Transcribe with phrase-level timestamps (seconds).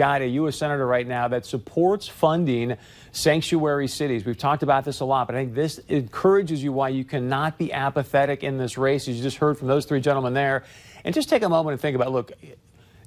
[0.00, 0.56] got a U.S.
[0.56, 2.78] Senator right now that supports funding
[3.12, 4.24] sanctuary cities.
[4.24, 7.58] We've talked about this a lot, but I think this encourages you why you cannot
[7.58, 10.64] be apathetic in this race, as you just heard from those three gentlemen there.
[11.04, 12.32] And just take a moment and think about look,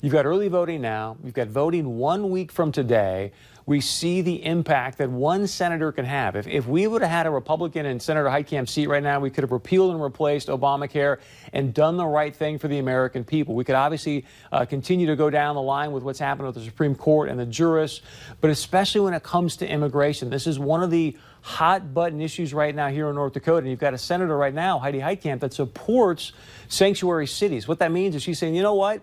[0.03, 1.15] You've got early voting now.
[1.23, 3.31] You've got voting one week from today.
[3.65, 6.36] We see the impact that one senator can have.
[6.36, 9.29] If, if we would have had a Republican in Senator Heitkamp's seat right now, we
[9.29, 11.19] could have repealed and replaced Obamacare
[11.54, 13.55] and done the right thing for the American people.
[13.55, 16.65] We could obviously uh, continue to go down the line with what's happened with the
[16.65, 18.01] Supreme Court and the jurists,
[18.41, 22.54] but especially when it comes to immigration, this is one of the hot button issues
[22.54, 23.59] right now here in North Dakota.
[23.59, 26.33] And you've got a senator right now, Heidi Heitkamp, that supports
[26.67, 27.70] sanctuary cities.
[27.70, 29.01] What that means is she's saying, you know what?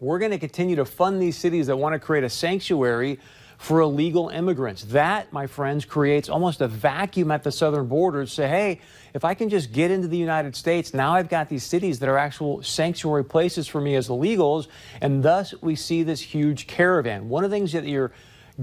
[0.00, 3.20] We're going to continue to fund these cities that want to create a sanctuary
[3.58, 4.82] for illegal immigrants.
[4.86, 8.80] That, my friends, creates almost a vacuum at the southern border to say, hey,
[9.14, 12.08] if I can just get into the United States, now I've got these cities that
[12.08, 14.66] are actual sanctuary places for me as illegals.
[15.00, 17.28] And thus, we see this huge caravan.
[17.28, 18.10] One of the things that you're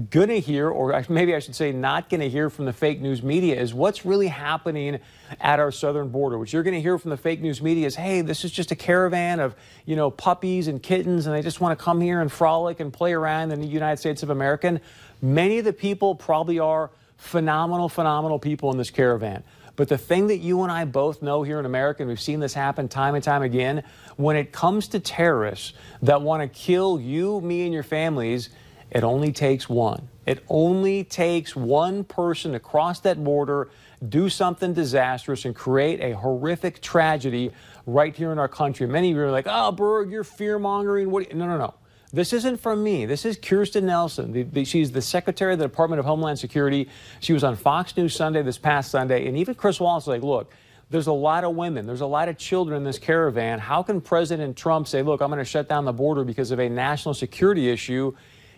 [0.08, 3.00] going to hear, or maybe I should say not going to hear from the fake
[3.02, 5.00] news media, is what's really happening
[5.38, 6.38] at our southern border.
[6.38, 8.70] What you're going to hear from the fake news media is, hey, this is just
[8.70, 12.22] a caravan of, you know, puppies and kittens, and they just want to come here
[12.22, 14.80] and frolic and play around in the United States of America.
[15.20, 19.44] Many of the people probably are phenomenal, phenomenal people in this caravan.
[19.76, 22.40] But the thing that you and I both know here in America, and we've seen
[22.40, 23.84] this happen time and time again,
[24.16, 28.50] when it comes to terrorists that want to kill you, me, and your families,
[28.92, 30.08] it only takes one.
[30.26, 33.70] It only takes one person to cross that border,
[34.06, 37.50] do something disastrous, and create a horrific tragedy
[37.86, 38.86] right here in our country.
[38.86, 41.10] Many of you are like, oh, Berg, you're fear mongering.
[41.10, 41.74] No, no, no.
[42.12, 43.06] This isn't from me.
[43.06, 44.32] This is Kirstjen Nielsen.
[44.32, 46.90] The, the, she's the Secretary of the Department of Homeland Security.
[47.20, 49.26] She was on Fox News Sunday this past Sunday.
[49.26, 50.52] And even Chris Wallace was like, look,
[50.90, 53.58] there's a lot of women, there's a lot of children in this caravan.
[53.58, 56.60] How can President Trump say, look, I'm going to shut down the border because of
[56.60, 58.14] a national security issue?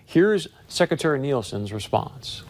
[0.06, 2.42] Here's Secretary Nielsen's response.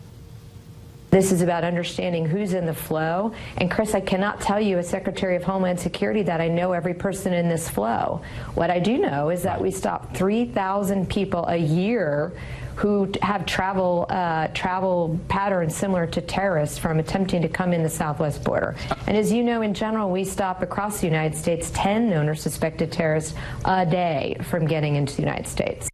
[1.15, 3.33] This is about understanding who's in the flow.
[3.59, 6.93] And Chris, I cannot tell you as Secretary of Homeland Security that I know every
[6.93, 8.21] person in this flow.
[8.55, 12.33] What I do know is that we stop 3,000 people a year
[12.75, 17.89] who have travel uh, travel patterns similar to terrorists from attempting to come in the
[17.89, 18.75] southwest border.
[19.07, 22.35] And as you know, in general, we stop across the United States 10 known or
[22.35, 23.35] suspected terrorists
[23.65, 25.89] a day from getting into the United States.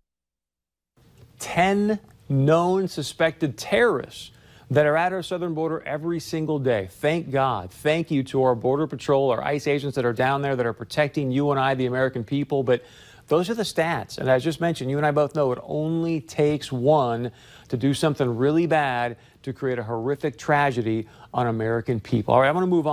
[1.41, 4.31] 10 known suspected terrorists
[4.71, 6.89] that are at our southern border every single day.
[6.91, 7.73] Thank God.
[7.73, 10.73] Thank you to our Border Patrol, our ICE agents that are down there that are
[10.73, 12.63] protecting you and I, the American people.
[12.63, 12.85] But
[13.27, 14.19] those are the stats.
[14.19, 17.33] And as just mentioned, you and I both know it only takes one
[17.69, 22.35] to do something really bad to create a horrific tragedy on American people.
[22.35, 22.89] All right, I'm going to move on.